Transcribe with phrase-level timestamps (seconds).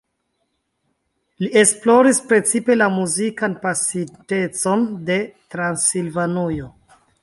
[1.43, 5.23] Li esploris precipe la muzikan pasintecon de
[5.55, 6.77] Transilvanujo.